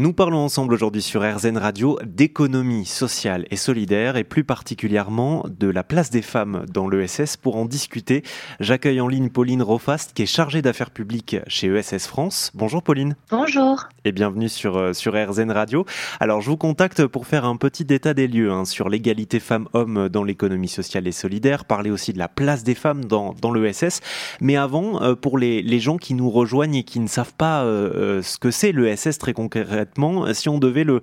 Nous 0.00 0.14
parlons 0.14 0.38
ensemble 0.38 0.72
aujourd'hui 0.72 1.02
sur 1.02 1.20
RZN 1.20 1.58
Radio 1.58 1.98
d'économie 2.02 2.86
sociale 2.86 3.44
et 3.50 3.56
solidaire 3.56 4.16
et 4.16 4.24
plus 4.24 4.44
particulièrement 4.44 5.44
de 5.46 5.68
la 5.68 5.84
place 5.84 6.08
des 6.08 6.22
femmes 6.22 6.64
dans 6.72 6.88
l'ESS. 6.88 7.36
Pour 7.36 7.56
en 7.56 7.66
discuter, 7.66 8.22
j'accueille 8.60 9.02
en 9.02 9.08
ligne 9.08 9.28
Pauline 9.28 9.60
Rofast 9.60 10.14
qui 10.14 10.22
est 10.22 10.26
chargée 10.26 10.62
d'affaires 10.62 10.90
publiques 10.90 11.36
chez 11.48 11.66
ESS 11.66 12.06
France. 12.06 12.50
Bonjour 12.54 12.82
Pauline. 12.82 13.14
Bonjour. 13.30 13.90
Et 14.06 14.12
bienvenue 14.12 14.48
sur, 14.48 14.78
euh, 14.78 14.94
sur 14.94 15.12
RZN 15.12 15.50
Radio. 15.50 15.84
Alors 16.18 16.40
je 16.40 16.48
vous 16.48 16.56
contacte 16.56 17.06
pour 17.06 17.26
faire 17.26 17.44
un 17.44 17.56
petit 17.56 17.84
état 17.90 18.14
des 18.14 18.26
lieux 18.26 18.50
hein, 18.50 18.64
sur 18.64 18.88
l'égalité 18.88 19.38
femmes-hommes 19.38 20.08
dans 20.08 20.24
l'économie 20.24 20.68
sociale 20.68 21.08
et 21.08 21.12
solidaire, 21.12 21.66
parler 21.66 21.90
aussi 21.90 22.14
de 22.14 22.18
la 22.18 22.28
place 22.28 22.64
des 22.64 22.74
femmes 22.74 23.04
dans, 23.04 23.34
dans 23.34 23.52
l'ESS. 23.52 24.00
Mais 24.40 24.56
avant, 24.56 25.02
euh, 25.02 25.14
pour 25.14 25.36
les, 25.36 25.60
les, 25.60 25.78
gens 25.78 25.98
qui 25.98 26.14
nous 26.14 26.30
rejoignent 26.30 26.76
et 26.76 26.84
qui 26.84 27.00
ne 27.00 27.06
savent 27.06 27.34
pas 27.34 27.64
euh, 27.64 28.22
ce 28.22 28.38
que 28.38 28.50
c'est 28.50 28.72
l'ESS 28.72 29.18
très 29.18 29.34
concrètement, 29.34 29.89
si 30.32 30.48
on 30.48 30.58
devait 30.58 30.84
le, 30.84 31.00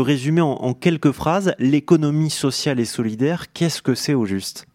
résumer 0.00 0.40
en, 0.40 0.74
quelques 0.74 1.12
phrases, 1.12 1.54
l'économie 1.58 2.30
sociale 2.30 2.80
et 2.80 2.84
solidaire, 2.84 3.52
qu'est-ce 3.52 3.82
que 3.82 3.94
c'est 3.94 4.14
au 4.14 4.26
juste? 4.26 4.66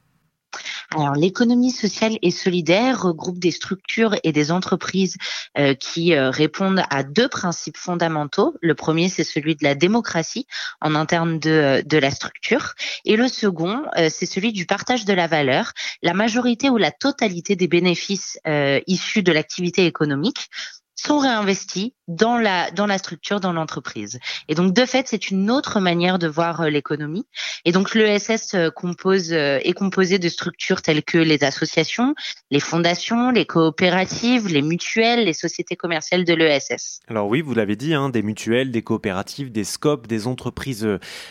Alors, 0.95 1.15
l'économie 1.15 1.71
sociale 1.71 2.17
et 2.21 2.31
solidaire 2.31 3.01
regroupe 3.01 3.39
des 3.39 3.51
structures 3.51 4.15
et 4.23 4.31
des 4.31 4.51
entreprises 4.51 5.17
euh, 5.57 5.73
qui 5.73 6.13
euh, 6.13 6.29
répondent 6.29 6.83
à 6.89 7.03
deux 7.03 7.27
principes 7.27 7.77
fondamentaux. 7.77 8.55
Le 8.61 8.73
premier, 8.73 9.09
c'est 9.09 9.25
celui 9.25 9.55
de 9.55 9.63
la 9.63 9.75
démocratie 9.75 10.47
en 10.81 10.95
interne 10.95 11.39
de, 11.39 11.81
euh, 11.83 11.99
la 11.99 12.11
structure. 12.11 12.73
Et 13.05 13.17
le 13.17 13.27
second, 13.27 13.83
c'est 14.09 14.25
celui 14.25 14.53
du 14.53 14.65
partage 14.65 15.03
de 15.05 15.13
la 15.13 15.27
valeur. 15.27 15.73
La 16.03 16.13
majorité 16.13 16.69
ou 16.69 16.77
la 16.77 16.91
totalité 16.91 17.55
des 17.55 17.67
bénéfices 17.67 18.39
issus 18.85 19.23
de 19.23 19.31
l'activité 19.31 19.85
économique 19.85 20.49
sont 20.97 21.19
réinvestis 21.19 21.93
dans 22.07 22.37
la 22.37 22.71
dans 22.71 22.85
la 22.85 22.97
structure, 22.97 23.39
dans 23.39 23.53
l'entreprise. 23.53 24.19
Et 24.47 24.55
donc 24.55 24.73
de 24.73 24.85
fait, 24.85 25.07
c'est 25.07 25.29
une 25.29 25.51
autre 25.51 25.79
manière 25.79 26.19
de 26.19 26.27
voir 26.27 26.61
euh, 26.61 26.69
l'économie. 26.69 27.25
Et 27.65 27.71
donc 27.71 27.93
l'ESS 27.93 28.55
euh, 28.55 28.69
compose 28.71 29.31
euh, 29.31 29.59
est 29.63 29.73
composé 29.73 30.17
de 30.17 30.29
structures 30.29 30.81
telles 30.81 31.03
que 31.03 31.17
les 31.17 31.43
associations, 31.43 32.15
les 32.49 32.59
fondations, 32.59 33.29
les 33.31 33.45
coopératives, 33.45 34.47
les 34.47 34.61
mutuelles, 34.61 35.25
les 35.25 35.33
sociétés 35.33 35.75
commerciales 35.75 36.23
de 36.23 36.33
l'ESS. 36.33 37.01
Alors 37.07 37.27
oui, 37.27 37.41
vous 37.41 37.53
l'avez 37.53 37.75
dit, 37.75 37.93
hein, 37.93 38.09
des 38.09 38.23
mutuelles, 38.23 38.71
des 38.71 38.81
coopératives, 38.81 39.51
des 39.51 39.65
scopes, 39.65 40.07
des 40.07 40.27
entreprises 40.27 40.87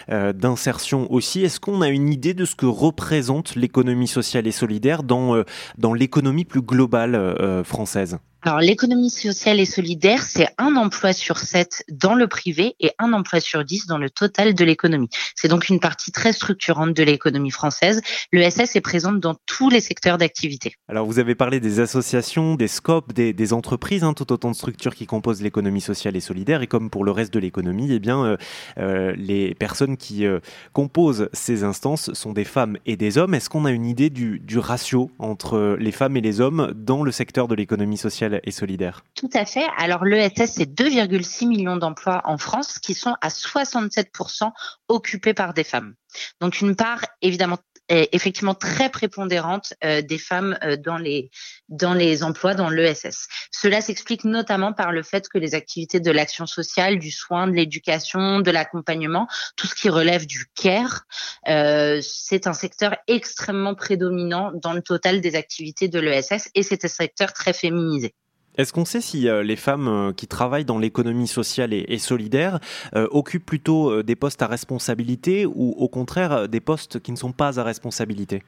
d'insertion 0.09 1.11
aussi. 1.13 1.43
Est-ce 1.45 1.61
qu'on 1.61 1.81
a 1.81 1.89
une 1.89 2.09
idée 2.09 2.35
de 2.35 2.45
ce 2.45 2.55
que 2.55 2.67
représente 2.67 3.57
l'économie 3.57 4.09
sociale 4.09 4.47
et 4.47 4.53
solidaire 4.53 5.03
dans 5.03 5.43
dans 5.79 5.95
l'économie 5.95 6.45
plus 6.45 6.63
globale 6.63 7.63
française? 7.65 8.19
Alors, 8.43 8.61
l'économie 8.61 9.11
sociale 9.11 9.59
et 9.59 9.65
solidaire, 9.65 10.23
c'est 10.23 10.47
un 10.57 10.77
emploi 10.77 11.13
sur 11.13 11.39
sept 11.39 11.83
dans 11.91 12.15
le 12.15 12.29
privé 12.29 12.77
et 12.79 12.93
un 13.01 13.13
emploi 13.13 13.41
sur 13.41 13.65
dix 13.65 13.87
dans 13.87 13.99
le 13.99 14.09
total 14.09 14.55
de 14.55 14.65
l'économie. 14.65 15.09
C'est 15.35 15.49
donc 15.49 15.69
une 15.69 15.81
partie 15.81 16.13
très 16.13 16.33
structurante 16.33 16.95
de 16.95 17.03
l'économie 17.03 17.51
française. 17.51 18.03
L'ESS 18.33 18.77
est 18.77 18.81
présente 18.81 19.19
dans 19.19 19.35
tous 19.47 19.69
les 19.69 19.81
secteurs 19.81 20.17
d'activité. 20.17 20.75
Alors, 20.89 21.07
vous 21.07 21.19
avez 21.19 21.35
parlé 21.35 21.59
des 21.59 21.81
associations, 21.81 22.55
des 22.55 22.69
scopes, 22.69 23.13
des, 23.13 23.53
entreprises, 23.53 24.05
hein, 24.05 24.15
tout 24.15 24.33
autant 24.33 24.51
de 24.51 24.57
structures 24.57 24.95
qui 24.95 25.07
composent 25.07 25.43
l'économie 25.43 25.81
sociale 25.81 26.15
et 26.15 26.21
solidaire. 26.21 26.63
Et 26.63 26.69
comme 26.69 26.89
pour 26.89 27.05
le 27.05 27.11
reste 27.11 27.35
de 27.35 27.41
l'économie, 27.41 27.89
eh 27.91 27.99
bien, 27.99 28.25
euh, 28.25 28.37
euh, 28.79 29.13
les 29.17 29.55
personnes 29.55 29.97
qui 29.97 30.25
euh, 30.25 30.39
composent 30.73 31.29
ces 31.33 31.65
instances 31.65 32.13
sont 32.13 32.33
des 32.33 32.45
femmes 32.45 32.79
et 32.87 32.97
des 32.97 33.19
hommes. 33.19 33.35
Est-ce 33.35 33.51
qu'on 33.51 33.65
a 33.65 33.73
une 33.73 33.87
idée 33.87 34.11
du 34.11 34.59
ratio 34.59 35.11
entre 35.19 35.77
les 35.81 35.93
femmes 35.93 36.17
et 36.17 36.21
les 36.21 36.41
hommes 36.41 36.73
dans 36.77 37.03
le 37.03 37.11
secteur 37.11 37.49
de 37.49 37.55
l'économie 37.55 37.97
sociale 37.97 38.26
et 38.43 38.51
solidaire. 38.51 39.03
Tout 39.15 39.31
à 39.35 39.45
fait. 39.45 39.67
Alors 39.77 40.05
l'ESS, 40.05 40.47
c'est 40.47 40.71
2,6 40.71 41.47
millions 41.47 41.77
d'emplois 41.77 42.23
en 42.25 42.39
France 42.39 42.79
qui 42.79 42.95
sont 42.95 43.17
à 43.21 43.29
67% 43.29 44.51
occupés 44.89 45.35
par 45.35 45.55
des 45.55 45.65
femmes. 45.65 45.95
Donc 46.41 46.61
une 46.61 46.77
part 46.77 47.05
évidemment 47.23 47.59
effectivement 47.89 48.55
très 48.55 48.91
prépondérante 48.91 49.75
euh, 49.85 50.03
des 50.03 50.19
femmes 50.19 50.59
euh, 50.63 50.77
dans 50.77 50.99
les 50.99 51.31
dans 51.69 51.95
les 51.95 52.23
emplois 52.23 52.55
dans 52.55 52.69
l'ESS. 52.69 53.29
Cela 53.51 53.81
s'explique 53.81 54.25
notamment 54.25 54.73
par 54.73 54.93
le 54.93 55.03
fait 55.03 55.29
que 55.29 55.39
les 55.39 55.55
activités 55.55 56.01
de 56.01 56.11
l'action 56.11 56.47
sociale, 56.47 56.99
du 56.99 57.11
soin, 57.11 57.47
de 57.47 57.53
l'éducation, 57.53 58.41
de 58.41 58.51
l'accompagnement, 58.51 59.29
tout 59.57 59.67
ce 59.67 59.75
qui 59.75 59.89
relève 59.89 60.27
du 60.27 60.47
care, 60.55 61.05
euh, 61.49 62.01
c'est 62.03 62.47
un 62.47 62.53
secteur 62.53 62.97
extrêmement 63.07 63.75
prédominant 63.75 64.53
dans 64.55 64.73
le 64.73 64.83
total 64.83 65.21
des 65.21 65.37
activités 65.37 65.89
de 65.89 66.01
l'ESS 66.01 66.51
et 66.55 66.63
c'est 66.63 66.85
un 66.85 66.89
secteur 66.89 67.33
très 67.33 67.53
féminisé. 67.53 68.15
Est-ce 68.57 68.73
qu'on 68.73 68.85
sait 68.85 69.01
si 69.01 69.29
euh, 69.29 69.43
les 69.43 69.57
femmes 69.57 69.89
euh, 69.89 70.13
qui 70.13 70.27
travaillent 70.27 70.65
dans 70.65 70.79
l'économie 70.79 71.29
sociale 71.29 71.75
et, 71.75 71.99
solidaire 71.99 72.59
euh, 72.95 73.07
occupent 73.11 73.45
plutôt 73.45 74.03
des 74.03 74.17
postes 74.17 74.43
à 74.43 74.47
responsabilité 74.47 75.47
ou 75.47 75.75
au 75.77 75.89
contraire 75.89 76.49
des 76.49 76.61
postes 76.61 77.01
qui 77.01 77.13
ne 77.13 77.17
sont 77.17 77.33
pas 77.33 77.59
à 77.59 77.63
responsabilité? 77.63 78.43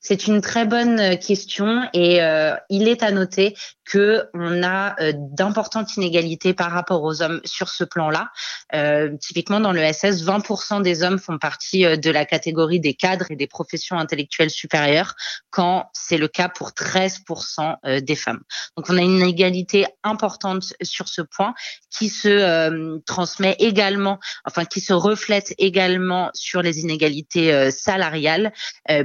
C'est 0.00 0.26
une 0.26 0.40
très 0.40 0.64
bonne 0.64 1.18
question 1.18 1.88
et 1.92 2.22
euh, 2.22 2.54
il 2.68 2.88
est 2.88 3.02
à 3.02 3.10
noter 3.10 3.54
que 3.90 4.28
on 4.34 4.62
a 4.62 4.94
euh, 5.00 5.12
d'importantes 5.16 5.96
inégalités 5.96 6.54
par 6.54 6.70
rapport 6.70 7.02
aux 7.02 7.22
hommes 7.22 7.40
sur 7.44 7.68
ce 7.68 7.82
plan-là. 7.82 8.30
Euh, 8.72 9.16
typiquement 9.20 9.58
dans 9.58 9.72
le 9.72 9.80
SS, 9.80 10.22
20% 10.22 10.82
des 10.82 11.02
hommes 11.02 11.18
font 11.18 11.38
partie 11.38 11.84
euh, 11.84 11.96
de 11.96 12.10
la 12.10 12.24
catégorie 12.24 12.78
des 12.78 12.94
cadres 12.94 13.26
et 13.30 13.36
des 13.36 13.48
professions 13.48 13.98
intellectuelles 13.98 14.50
supérieures, 14.50 15.14
quand 15.50 15.90
c'est 15.92 16.18
le 16.18 16.28
cas 16.28 16.48
pour 16.48 16.70
13% 16.70 17.76
euh, 17.84 18.00
des 18.00 18.14
femmes. 18.14 18.40
Donc 18.76 18.88
on 18.88 18.96
a 18.96 19.00
une 19.00 19.18
inégalité 19.18 19.86
importante 20.04 20.72
sur 20.82 21.08
ce 21.08 21.22
point 21.22 21.54
qui 21.90 22.08
se 22.08 22.28
euh, 22.28 22.98
transmet 23.06 23.56
également, 23.58 24.20
enfin 24.44 24.64
qui 24.64 24.80
se 24.80 24.92
reflète 24.92 25.52
également 25.58 26.30
sur 26.34 26.62
les 26.62 26.80
inégalités 26.80 27.70
salariales, 27.70 28.52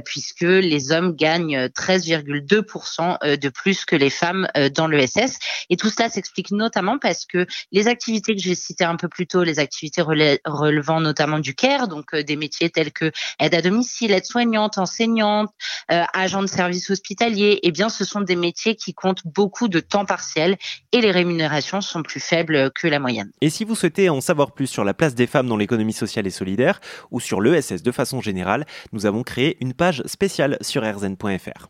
puisque 0.04 0.42
les 0.56 0.92
hommes 0.92 1.14
gagnent 1.14 1.66
13,2% 1.66 3.18
euh, 3.22 3.36
de 3.36 3.48
plus 3.48 3.84
que 3.84 3.96
les 3.96 4.10
femmes 4.10 4.48
euh, 4.56 4.68
dans 4.68 4.86
l'ESS. 4.86 5.38
Et 5.70 5.76
tout 5.76 5.90
cela 5.90 6.08
s'explique 6.08 6.50
notamment 6.50 6.98
parce 6.98 7.26
que 7.26 7.46
les 7.72 7.88
activités 7.88 8.34
que 8.34 8.42
j'ai 8.42 8.54
citées 8.54 8.84
un 8.84 8.96
peu 8.96 9.08
plus 9.08 9.26
tôt, 9.26 9.42
les 9.42 9.58
activités 9.58 10.02
relevant 10.02 11.00
notamment 11.00 11.38
du 11.38 11.54
care, 11.54 11.88
donc 11.88 12.14
euh, 12.14 12.22
des 12.22 12.36
métiers 12.36 12.70
tels 12.70 12.92
que 12.92 13.10
aide 13.38 13.54
à 13.54 13.62
domicile, 13.62 14.12
aide-soignante, 14.12 14.78
enseignante, 14.78 15.50
euh, 15.90 16.02
agent 16.12 16.42
de 16.42 16.46
service 16.46 16.90
hospitalier, 16.90 17.60
eh 17.62 17.70
bien, 17.72 17.88
ce 17.88 18.04
sont 18.04 18.20
des 18.20 18.36
métiers 18.36 18.76
qui 18.76 18.94
comptent 18.94 19.26
beaucoup 19.26 19.68
de 19.68 19.80
temps 19.80 20.04
partiel 20.04 20.56
et 20.92 21.00
les 21.00 21.10
rémunérations 21.10 21.80
sont 21.80 22.02
plus 22.02 22.20
faibles 22.20 22.70
que 22.72 22.88
la 22.88 22.98
moyenne. 22.98 23.30
Et 23.40 23.50
si 23.50 23.64
vous 23.64 23.74
souhaitez 23.74 24.08
en 24.08 24.20
savoir 24.20 24.52
plus 24.52 24.66
sur 24.66 24.84
la 24.84 24.94
place 24.94 25.14
des 25.14 25.26
femmes 25.26 25.48
dans 25.48 25.56
l'économie 25.56 25.92
sociale 25.92 26.26
et 26.26 26.30
solidaire 26.30 26.80
ou 27.10 27.20
sur 27.20 27.40
l'ESS 27.40 27.82
de 27.82 27.92
façon 27.92 28.20
générale, 28.20 28.66
nous 28.92 29.06
avons 29.06 29.22
créé 29.22 29.56
une 29.60 29.74
page 29.74 30.02
spéciale 30.06 30.45
sur 30.60 30.82
rzn.fr. 30.82 31.66